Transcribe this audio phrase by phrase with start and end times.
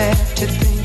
[0.00, 0.80] to think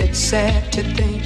[0.00, 1.22] It's sad to think.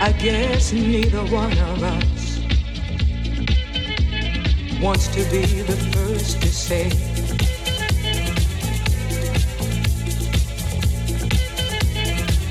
[0.00, 2.40] I guess neither one of us
[4.80, 7.09] wants to be the first to say